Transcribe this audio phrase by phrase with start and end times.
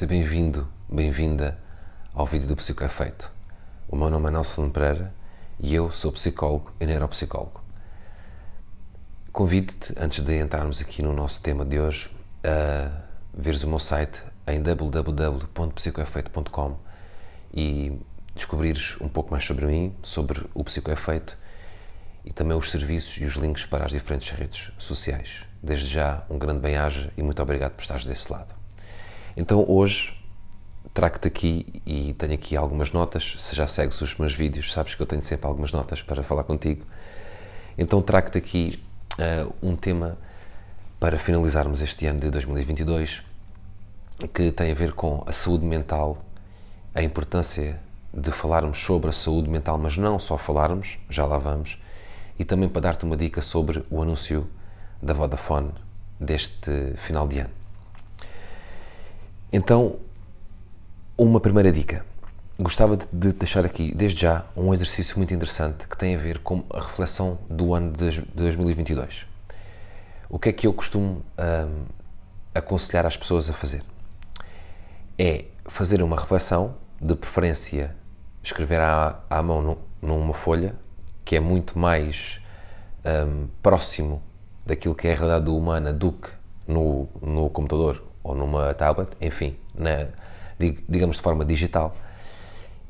[0.00, 1.58] Seja bem-vindo, bem-vinda
[2.14, 3.30] ao vídeo do Psicoefeito.
[3.86, 5.12] O meu nome é Nelson Pereira
[5.58, 7.62] e eu sou psicólogo e neuropsicólogo.
[9.30, 12.10] Convido-te, antes de entrarmos aqui no nosso tema de hoje,
[12.42, 12.90] a
[13.34, 16.78] veres o meu site em www.psicoefeito.com
[17.52, 18.00] e
[18.34, 21.36] descobrires um pouco mais sobre mim, sobre o Psicoefeito
[22.24, 25.44] e também os serviços e os links para as diferentes redes sociais.
[25.62, 28.59] Desde já, um grande bem-aja e muito obrigado por estares desse lado.
[29.36, 30.16] Então, hoje,
[30.92, 33.36] trago-te aqui e tenho aqui algumas notas.
[33.38, 36.44] Se já segues os meus vídeos, sabes que eu tenho sempre algumas notas para falar
[36.44, 36.84] contigo.
[37.78, 38.82] Então, trago-te aqui
[39.18, 40.18] uh, um tema
[40.98, 43.22] para finalizarmos este ano de 2022
[44.28, 46.18] que tem a ver com a saúde mental,
[46.94, 47.80] a importância
[48.12, 51.80] de falarmos sobre a saúde mental, mas não só falarmos, já lá vamos,
[52.38, 54.48] e também para dar-te uma dica sobre o anúncio
[55.00, 55.72] da Vodafone
[56.18, 57.59] deste final de ano.
[59.52, 59.96] Então,
[61.18, 62.04] uma primeira dica.
[62.56, 66.62] Gostava de deixar aqui, desde já, um exercício muito interessante que tem a ver com
[66.70, 69.26] a reflexão do ano de 2022.
[70.28, 71.84] O que é que eu costumo hum,
[72.54, 73.82] aconselhar as pessoas a fazer?
[75.18, 77.96] É fazer uma reflexão, de preferência
[78.44, 80.76] escrever à, à mão numa folha,
[81.24, 82.40] que é muito mais
[83.04, 84.22] hum, próximo
[84.64, 86.30] daquilo que é a realidade humana do que
[86.68, 90.08] no, no computador ou numa tablet, enfim, na,
[90.88, 91.94] digamos de forma digital.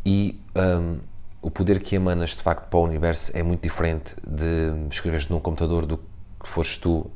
[0.04, 0.98] E um,
[1.42, 5.40] o poder que emanas de facto para o universo é muito diferente de escreveres num
[5.40, 7.10] computador do que fores tu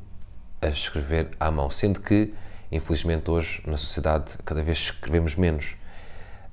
[0.61, 2.33] a escrever à mão, sendo que,
[2.71, 5.75] infelizmente, hoje na sociedade cada vez escrevemos menos.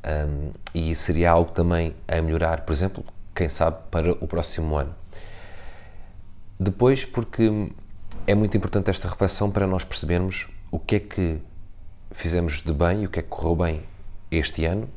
[0.04, 4.94] Um, e seria algo também a melhorar, por exemplo, quem sabe, para o próximo ano.
[6.58, 7.70] Depois, porque
[8.26, 11.38] é muito importante esta reflexão para nós percebermos o que é que
[12.12, 13.82] fizemos de bem e o que é que correu bem
[14.30, 14.88] este ano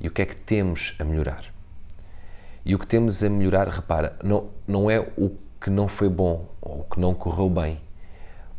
[0.00, 1.44] e o que é que temos a melhorar.
[2.64, 5.30] E o que temos a melhorar, repara, não, não é o
[5.60, 7.80] que não foi bom ou o que não correu bem,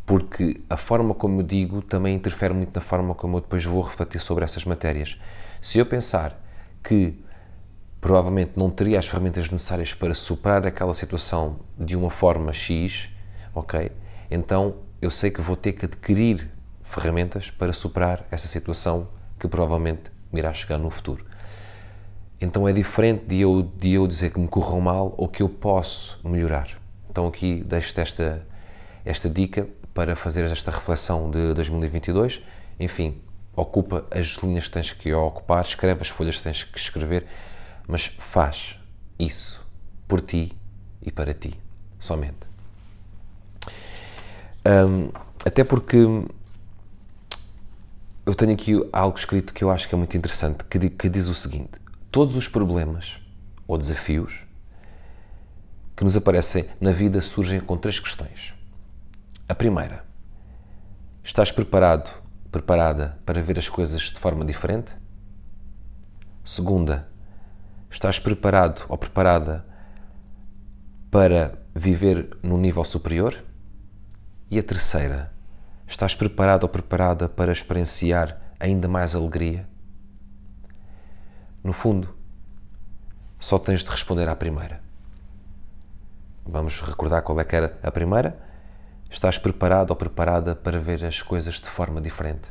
[0.06, 3.82] porque a forma como eu digo também interfere muito na forma como eu depois vou
[3.82, 5.20] refletir sobre essas matérias.
[5.62, 6.42] Se eu pensar
[6.84, 7.24] que
[8.02, 13.10] provavelmente não teria as ferramentas necessárias para superar aquela situação de uma forma X,
[13.54, 13.92] ok?
[14.32, 16.50] então eu sei que vou ter que adquirir
[16.90, 19.08] ferramentas para superar essa situação
[19.40, 21.24] que provavelmente me irá chegar no futuro.
[22.42, 25.50] Então é diferente de eu, de eu dizer que me correu mal ou que eu
[25.50, 26.80] posso melhorar.
[27.10, 28.46] Então aqui deixo-te esta,
[29.06, 32.42] esta dica para fazer esta reflexão de 2022.
[32.80, 33.22] Enfim,
[33.56, 37.28] ocupa as linhas que tens que ocupar, escreve as folhas que tens que escrever,
[37.88, 38.80] mas faz
[39.20, 39.64] isso
[40.08, 40.52] por ti
[41.02, 41.54] e para ti,
[42.00, 42.50] somente.
[44.66, 45.10] Um,
[45.46, 45.98] até porque
[48.30, 51.28] eu tenho aqui algo escrito que eu acho que é muito interessante, que, que diz
[51.28, 51.72] o seguinte:
[52.12, 53.20] todos os problemas
[53.68, 54.46] ou desafios
[55.98, 58.54] que nos aparecem na vida surgem com três questões.
[59.48, 60.06] A primeira,
[61.24, 62.08] estás preparado,
[62.52, 64.96] preparada para ver as coisas de forma diferente?
[66.44, 67.10] Segunda,
[67.90, 69.66] estás preparado ou preparada
[71.10, 73.44] para viver num nível superior?
[74.52, 75.34] E a terceira,
[75.90, 79.68] estás preparado ou preparada para experienciar ainda mais alegria?
[81.64, 82.16] No fundo,
[83.40, 84.82] só tens de responder à primeira.
[86.46, 88.40] Vamos recordar qual é que era a primeira?
[89.10, 92.48] Estás preparado ou preparada para ver as coisas de forma diferente?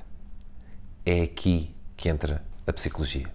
[1.06, 3.28] É aqui que entra a psicologia.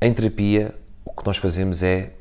[0.00, 2.12] Em terapia, o que nós fazemos é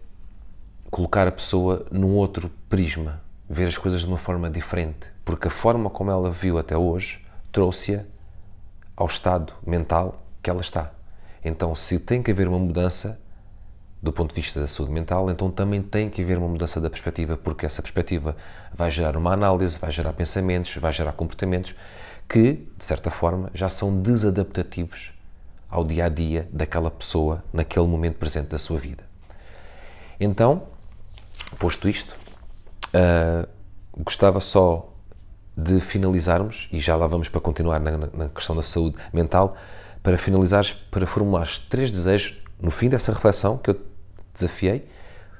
[0.91, 5.51] colocar a pessoa num outro prisma, ver as coisas de uma forma diferente, porque a
[5.51, 8.03] forma como ela viu até hoje trouxe-a
[8.95, 10.91] ao estado mental que ela está.
[11.43, 13.21] Então, se tem que haver uma mudança
[14.01, 16.89] do ponto de vista da saúde mental, então também tem que haver uma mudança da
[16.89, 18.35] perspectiva, porque essa perspectiva
[18.73, 21.75] vai gerar uma análise, vai gerar pensamentos, vai gerar comportamentos
[22.27, 25.13] que, de certa forma, já são desadaptativos
[25.69, 29.03] ao dia a dia daquela pessoa naquele momento presente da sua vida.
[30.19, 30.63] Então,
[31.59, 32.15] posto isto,
[32.91, 33.47] Uh,
[34.03, 34.90] gostava só
[35.63, 39.55] de finalizarmos, e já lá vamos para continuar na, na questão da saúde mental,
[40.01, 43.81] para finalizares, para formulares três desejos, no fim dessa reflexão que eu te
[44.33, 44.87] desafiei,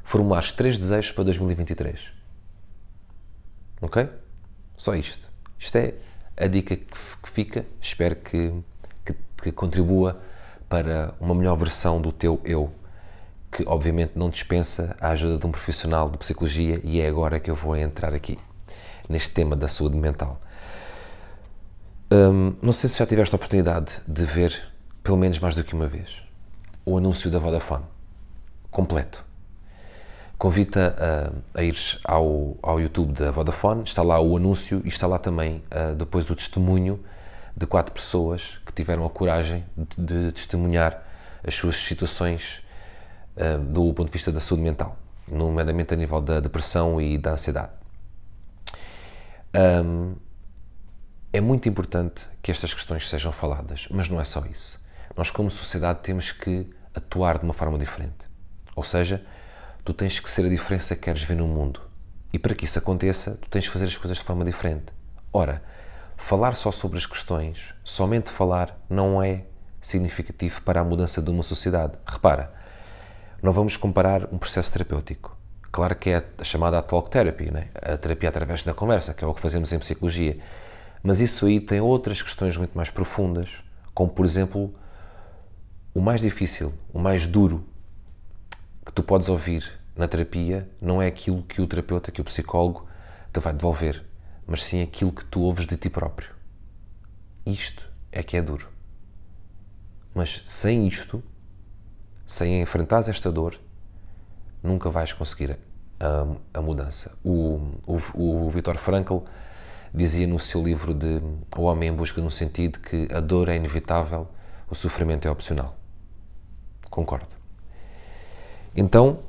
[0.04, 2.00] formulares três desejos para 2023.
[3.82, 4.08] Ok?
[4.78, 5.28] Só isto.
[5.58, 5.94] Isto é
[6.38, 7.66] a dica que, que fica.
[7.80, 8.54] Espero que,
[9.06, 10.20] que, que contribua
[10.70, 12.72] para uma melhor versão do teu eu
[13.52, 17.52] que obviamente não dispensa a ajuda de um profissional de psicologia e é agora que
[17.52, 18.40] eu vou entrar aqui,
[19.09, 20.42] neste tema da saúde mental.
[22.12, 24.53] Hum, não sei se já tiveste a oportunidade de ver,
[25.01, 26.24] pelo menos mais do que uma vez,
[26.86, 27.86] o anúncio da Vodafone
[28.71, 29.24] completo.
[30.38, 35.06] Convido-te a, a ires ao, ao YouTube da Vodafone, está lá o anúncio e está
[35.06, 37.00] lá também uh, depois o testemunho
[37.56, 41.06] de quatro pessoas que tiveram a coragem de, de testemunhar
[41.45, 42.63] as suas situações
[43.38, 44.98] uh, do ponto de vista da saúde mental,
[45.30, 47.81] nomeadamente a nível da depressão e da ansiedade.
[49.53, 50.15] Um,
[51.33, 54.80] é muito importante que estas questões sejam faladas, mas não é só isso.
[55.15, 58.25] Nós, como sociedade, temos que atuar de uma forma diferente.
[58.75, 59.25] Ou seja,
[59.83, 61.81] tu tens que ser a diferença que queres ver no mundo.
[62.33, 64.94] E para que isso aconteça, tu tens que fazer as coisas de forma diferente.
[65.33, 65.62] Ora,
[66.15, 69.45] falar só sobre as questões, somente falar, não é
[69.81, 71.98] significativo para a mudança de uma sociedade.
[72.06, 72.53] Repara,
[73.42, 75.38] não vamos comparar um processo terapêutico.
[75.72, 77.70] Claro que é a chamada talk therapy, né?
[77.76, 80.38] a terapia através da conversa, que é o que fazemos em psicologia.
[81.02, 83.64] Mas isso aí tem outras questões muito mais profundas,
[83.94, 84.74] como por exemplo,
[85.94, 87.66] o mais difícil, o mais duro
[88.86, 92.88] que tu podes ouvir na terapia não é aquilo que o terapeuta, que o psicólogo
[93.32, 94.04] te vai devolver,
[94.46, 96.36] mas sim aquilo que tu ouves de ti próprio.
[97.46, 98.68] Isto é que é duro.
[100.14, 101.24] Mas sem isto,
[102.26, 103.58] sem enfrentar esta dor,
[104.63, 105.58] nunca vais conseguir
[106.00, 107.18] a, a mudança.
[107.24, 109.19] O, o, o Viktor Frankl
[109.94, 111.22] dizia no seu livro de
[111.56, 114.28] O Homem em Busca de um Sentido que a dor é inevitável,
[114.69, 115.75] o sofrimento é opcional.
[116.90, 117.36] Concordo.
[118.75, 119.19] Então,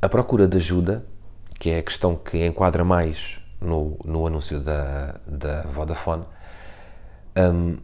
[0.00, 1.04] a procura de ajuda,
[1.58, 6.24] que é a questão que enquadra mais no, no anúncio da, da Vodafone,
[7.36, 7.78] um,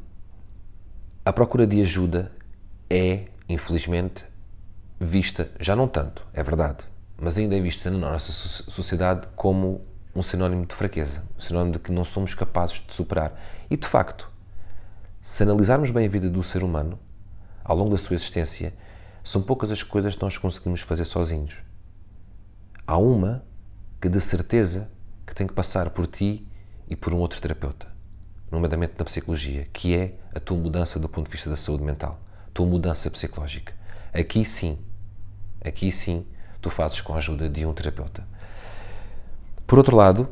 [1.24, 2.30] a procura de ajuda
[2.88, 4.24] é, infelizmente,
[5.00, 6.84] vista, já não tanto, é verdade,
[7.16, 9.80] mas ainda é vista na nossa sociedade como
[10.14, 13.32] um sinónimo de fraqueza, um sinónimo de que não somos capazes de superar.
[13.70, 14.30] E de facto,
[15.22, 16.98] se analisarmos bem a vida do ser humano,
[17.64, 18.74] ao longo da sua existência,
[19.24, 21.58] são poucas as coisas que nós conseguimos fazer sozinhos.
[22.86, 23.42] Há uma
[24.00, 24.90] que de certeza
[25.26, 26.46] que tem que passar por ti
[26.88, 27.86] e por um outro terapeuta,
[28.50, 32.20] nomeadamente na psicologia, que é a tua mudança do ponto de vista da saúde mental,
[32.52, 33.72] tua mudança psicológica.
[34.12, 34.78] Aqui sim,
[35.64, 36.26] aqui sim,
[36.60, 38.26] tu fazes com a ajuda de um terapeuta.
[39.66, 40.28] Por outro lado,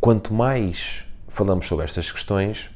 [0.00, 2.70] quanto mais falamos sobre estas questões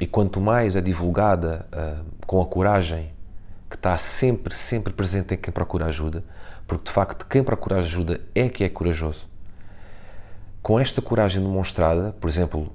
[0.00, 3.12] e quanto mais é divulgada uh, com a coragem
[3.70, 6.24] que está sempre, sempre presente em quem procura ajuda,
[6.66, 9.28] porque de facto quem procura ajuda é que é corajoso.
[10.62, 12.72] Com esta coragem demonstrada, por exemplo,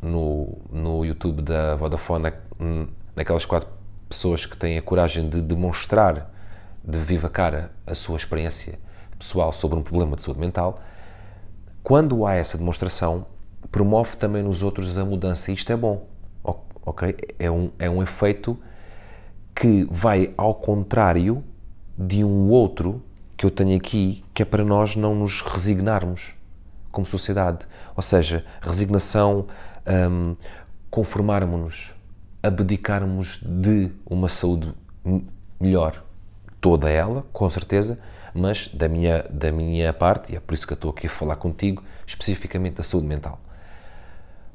[0.00, 2.32] no, no YouTube da Vodafone,
[3.16, 3.68] naquelas quatro
[4.08, 6.30] pessoas que têm a coragem de demonstrar
[6.86, 8.78] de viva cara a sua experiência
[9.18, 10.80] pessoal sobre um problema de saúde mental,
[11.82, 13.26] quando há essa demonstração,
[13.70, 15.50] promove também nos outros a mudança.
[15.52, 16.06] Isto é bom,
[16.84, 17.16] ok?
[17.38, 18.58] É um, é um efeito
[19.54, 21.42] que vai ao contrário
[21.96, 23.02] de um outro
[23.36, 26.34] que eu tenho aqui, que é para nós não nos resignarmos
[26.90, 27.66] como sociedade.
[27.96, 29.46] Ou seja, resignação,
[30.10, 30.36] um,
[30.90, 31.94] conformarmos-nos,
[32.42, 34.72] abdicarmos de uma saúde
[35.60, 36.04] melhor,
[36.64, 37.98] toda ela, com certeza,
[38.32, 41.10] mas da minha, da minha parte, e é por isso que eu estou aqui a
[41.10, 43.38] falar contigo, especificamente da saúde mental.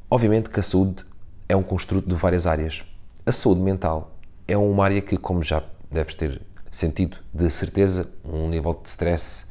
[0.10, 1.06] Obviamente que a saúde
[1.48, 2.84] é um construto de várias áreas.
[3.28, 5.62] A saúde mental é uma área que, como já
[5.92, 9.46] deves ter sentido, de certeza, um nível de stress,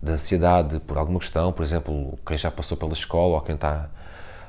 [0.00, 3.90] de ansiedade por alguma questão, por exemplo, quem já passou pela escola ou quem está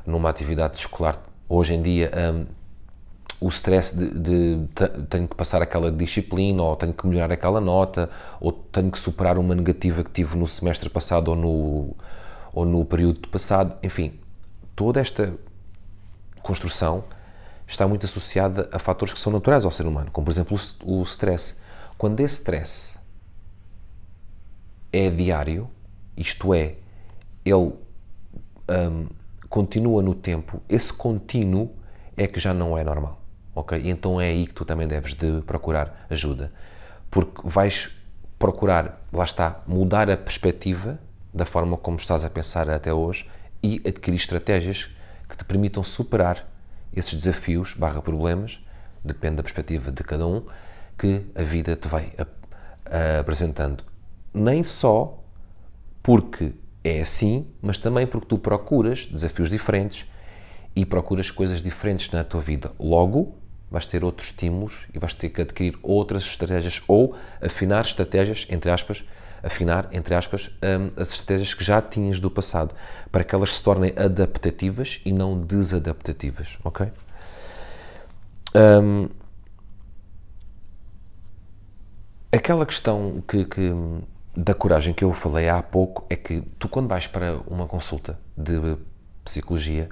[0.06, 1.20] numa atividade escolar
[1.50, 2.46] hoje em dia, um,
[3.40, 4.68] o stress de, de,
[5.10, 9.38] tenho que passar aquela disciplina, ou tenho que melhorar aquela nota, ou tenho que superar
[9.38, 11.96] uma negativa que tive no semestre passado ou no,
[12.54, 14.14] ou no período passado, enfim,
[14.76, 15.34] toda esta
[16.42, 17.04] construção
[17.68, 21.02] está muito associada a fatores que são naturais ao ser humano, como por exemplo o,
[21.02, 21.58] stress.
[21.98, 22.98] Quando esse stress
[24.94, 25.70] é diário,
[26.16, 26.76] isto é,
[27.44, 27.74] ele
[28.70, 29.08] um,
[29.50, 31.72] continua no tempo, esse contínuo
[32.16, 33.20] é que já não é normal,
[33.56, 33.80] ok?
[33.82, 36.52] E então é aí que tu também deves de procurar ajuda,
[37.10, 37.90] porque vais
[38.38, 41.00] procurar, lá está, mudar a perspectiva
[41.34, 43.28] da forma como estás a pensar até hoje
[43.64, 44.90] e adquirir estratégias
[45.28, 46.48] que te permitam superar
[46.94, 48.64] esses desafios barra problemas,
[49.04, 50.46] depende da perspectiva de cada um,
[50.98, 52.14] que a vida te vai
[53.20, 53.84] apresentando.
[54.34, 55.24] Nem só
[56.04, 60.10] porque é assim, mas também porque tu procuras desafios diferentes
[60.76, 62.72] e procuras coisas diferentes na tua vida.
[62.80, 63.36] Logo,
[63.70, 68.72] vais ter outros estímulos e vais ter que adquirir outras estratégias ou afinar estratégias, entre
[68.72, 69.04] aspas,
[69.46, 72.74] afinar, entre aspas, um, as estratégias que já tinhas do passado,
[73.12, 76.92] para que elas se tornem adaptativas e não desadaptativas, ok?
[78.56, 79.10] Um,
[82.32, 83.72] aquela questão que, que,
[84.36, 88.18] da coragem que eu falei há pouco é que tu, quando vais para uma consulta
[88.36, 88.78] de
[89.24, 89.90] psicologia,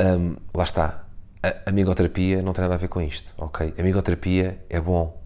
[0.00, 1.05] um, lá está,
[1.42, 3.74] a amigoterapia não tem nada a ver com isto, ok?
[3.78, 5.22] Amigoterapia é bom,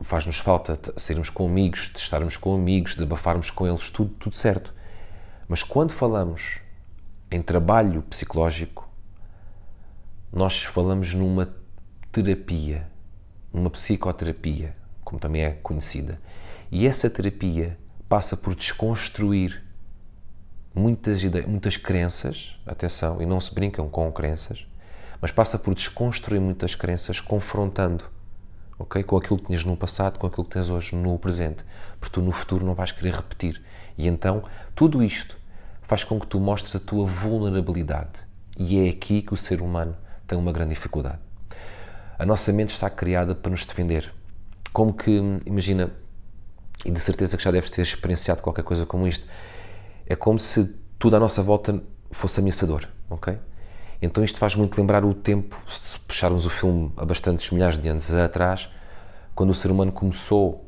[0.00, 4.74] faz-nos falta sairmos com amigos, estarmos com amigos, desabafarmos com eles, tudo, tudo certo.
[5.48, 6.60] Mas quando falamos
[7.30, 8.88] em trabalho psicológico,
[10.32, 11.54] nós falamos numa
[12.12, 12.88] terapia,
[13.52, 16.20] numa psicoterapia, como também é conhecida.
[16.70, 17.76] E essa terapia
[18.08, 19.62] passa por desconstruir
[20.74, 24.66] muitas, ideias, muitas crenças, atenção, e não se brincam com crenças,
[25.20, 28.04] mas passa por desconstruir muitas crenças, confrontando
[28.78, 31.64] okay, com aquilo que tinhas no passado, com aquilo que tens hoje no presente,
[31.98, 33.62] porque tu no futuro não vais querer repetir.
[33.96, 34.42] E então,
[34.74, 35.36] tudo isto
[35.82, 38.20] faz com que tu mostres a tua vulnerabilidade.
[38.58, 39.96] E é aqui que o ser humano
[40.26, 41.18] tem uma grande dificuldade.
[42.18, 44.12] A nossa mente está criada para nos defender.
[44.72, 45.10] Como que,
[45.44, 45.90] imagina,
[46.84, 49.26] e de certeza que já deves ter experienciado qualquer coisa como isto,
[50.06, 53.36] é como se tudo à nossa volta fosse ameaçador, ok?
[54.02, 57.88] Então isto faz muito lembrar o tempo, se puxarmos o filme a bastantes milhares de
[57.88, 58.68] anos atrás,
[59.34, 60.64] quando o ser humano começou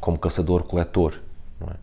[0.00, 1.20] como caçador-coletor,
[1.62, 1.74] é?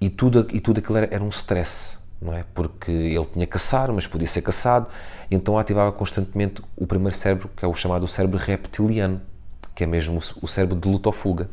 [0.00, 2.44] E tudo, e tudo aquilo era, era um stress, não é?
[2.54, 4.88] Porque ele tinha que caçar, mas podia ser caçado,
[5.30, 9.20] então ativava constantemente o primeiro cérebro, que é o chamado cérebro reptiliano,
[9.74, 11.48] que é mesmo o cérebro de luta ou fuga.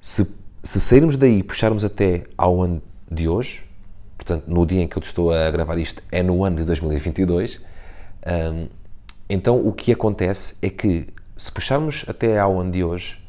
[0.00, 0.24] Se,
[0.62, 3.64] se sairmos daí e puxarmos até ao ano de hoje,
[4.20, 7.58] portanto, no dia em que eu estou a gravar isto, é no ano de 2022.
[8.26, 8.68] Um,
[9.30, 13.24] então, o que acontece é que, se puxarmos até ao ano de hoje,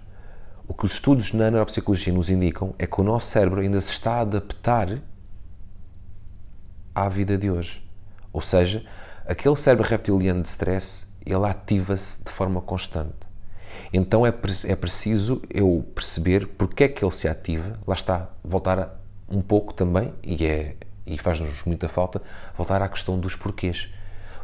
[0.68, 3.94] o que os estudos na neuropsicologia nos indicam é que o nosso cérebro ainda se
[3.94, 5.00] está a adaptar
[6.94, 7.82] à vida de hoje.
[8.34, 8.86] Ou seja,
[9.26, 13.16] aquele cérebro reptiliano de stress, ele ativa-se de forma constante.
[13.94, 14.34] Então é,
[14.66, 19.01] é preciso eu perceber porque é que ele se ativa, lá está, voltar
[19.32, 22.22] um pouco também, e, é, e faz-nos muita falta,
[22.56, 23.90] voltar à questão dos porquês.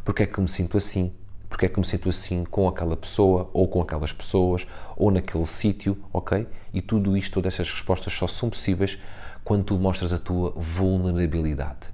[0.04, 1.14] Porque é que me sinto assim?
[1.50, 4.66] Porque é que me sinto assim com aquela pessoa, ou com aquelas pessoas,
[4.96, 6.48] ou naquele sítio, ok?
[6.74, 9.00] E tudo isto, todas essas respostas só são possíveis
[9.44, 11.88] quando tu mostras a tua vulnerabilidade.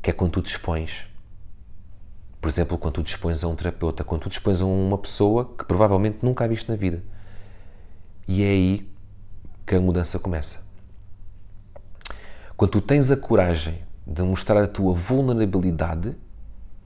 [0.00, 1.06] Que é quando tu dispões.
[2.40, 5.64] Por exemplo, quando tu dispões a um terapeuta, quando tu dispões a uma pessoa que
[5.64, 7.02] provavelmente nunca a viste na vida.
[8.26, 8.88] E é aí
[9.66, 10.71] que a mudança começa.
[12.62, 16.14] Quando tu tens a coragem de mostrar a tua vulnerabilidade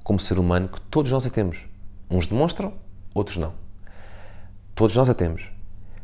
[0.02, 1.68] como ser humano, que todos nós a temos.
[2.08, 2.72] Uns demonstram,
[3.12, 3.52] outros não.
[4.74, 5.52] Todos nós a temos.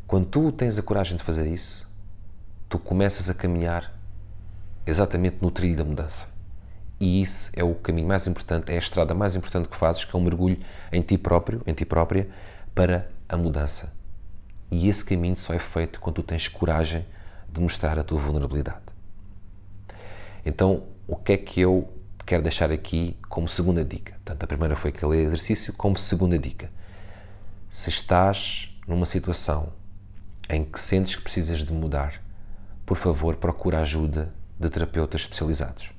[0.05, 1.91] Quando tu tens a coragem de fazer isso,
[2.69, 3.91] tu começas a caminhar
[4.85, 6.27] exatamente no trilho da mudança.
[6.99, 10.15] E isso é o caminho mais importante, é a estrada mais importante que fazes, que
[10.15, 10.59] é um mergulho
[10.91, 12.29] em ti próprio, em ti própria,
[12.75, 13.91] para a mudança.
[14.69, 17.07] E esse caminho só é feito quando tu tens coragem
[17.51, 18.82] de mostrar a tua vulnerabilidade.
[20.45, 21.91] Então, o que é que eu
[22.25, 24.13] quero deixar aqui como segunda dica?
[24.13, 26.69] Portanto, a primeira foi aquele exercício, como segunda dica.
[27.69, 29.73] Se estás numa situação
[30.49, 32.21] em que sentes que precisas de mudar,
[32.85, 35.91] por favor, procura ajuda de terapeutas especializados.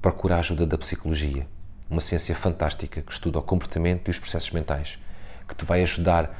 [0.00, 1.46] Procura a ajuda da psicologia,
[1.88, 4.98] uma ciência fantástica que estuda o comportamento e os processos mentais,
[5.46, 6.30] que te vai ajudar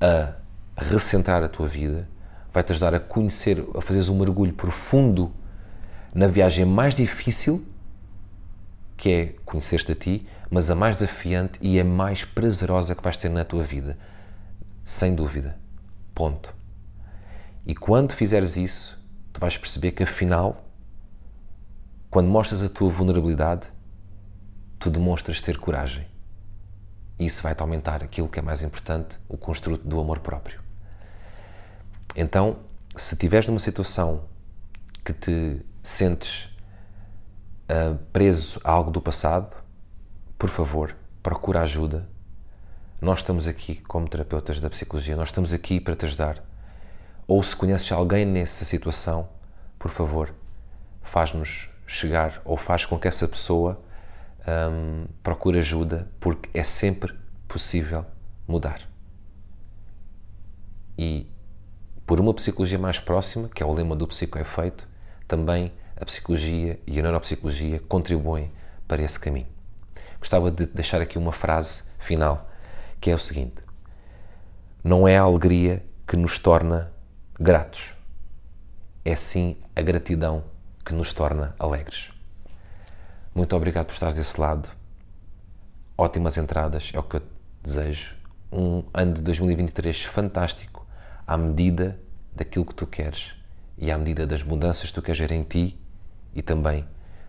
[0.00, 0.34] a
[0.76, 2.08] recentrar a tua vida,
[2.52, 5.32] vai-te ajudar a conhecer, a fazeres um mergulho profundo
[6.14, 7.66] na viagem mais difícil,
[8.96, 13.16] que é conhecer-te a ti, mas a mais desafiante e a mais prazerosa que vais
[13.16, 13.98] ter na tua vida.
[14.84, 15.58] Sem dúvida.
[16.14, 16.54] Ponto.
[17.66, 19.02] E quando fizeres isso,
[19.32, 20.64] tu vais perceber que afinal,
[22.08, 23.66] quando mostras a tua vulnerabilidade,
[24.78, 26.06] tu demonstras ter coragem.
[27.18, 30.60] E isso vai-te aumentar aquilo que é mais importante, o construto do amor próprio.
[32.14, 32.58] Então,
[32.94, 34.24] se estiveres numa situação
[35.04, 36.46] que te sentes
[37.68, 39.54] uh, preso a algo do passado,
[40.38, 42.08] por favor, procura ajuda.
[43.00, 46.42] Nós estamos aqui como terapeutas da psicologia, nós estamos aqui para te ajudar.
[47.28, 49.28] Ou se conheces alguém nessa situação,
[49.78, 50.34] por favor,
[51.02, 53.80] faz-nos chegar ou faz com que essa pessoa
[54.48, 57.14] um, procure ajuda, porque é sempre
[57.46, 58.06] possível
[58.48, 58.80] mudar.
[60.96, 61.30] E
[62.06, 64.88] por uma psicologia mais próxima, que é o lema do psicoefeito,
[65.26, 68.50] também a psicologia e a neuropsicologia contribuem
[68.86, 69.46] para esse caminho.
[70.18, 72.42] Gostava de deixar aqui uma frase final,
[73.00, 73.62] que é o seguinte:
[74.82, 76.92] Não é a alegria que nos torna
[77.38, 77.94] gratos.
[79.04, 80.44] É sim a gratidão
[80.84, 82.10] que nos torna alegres.
[83.34, 84.68] Muito obrigado por estares desse lado.
[85.96, 87.22] Ótimas entradas, é o que eu
[87.62, 88.16] desejo.
[88.50, 90.86] Um ano de 2023 fantástico,
[91.26, 91.98] à medida
[92.34, 93.34] daquilo que tu queres
[93.76, 95.78] e à medida das mudanças que tu queres ver em ti
[96.34, 96.86] e também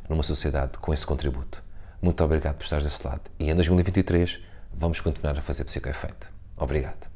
[0.09, 1.63] numa sociedade com esse contributo.
[2.01, 3.21] Muito obrigado por estares desse lado.
[3.39, 4.39] E em 2023
[4.73, 6.27] vamos continuar a fazer Psicoefeito.
[6.57, 7.14] Obrigado.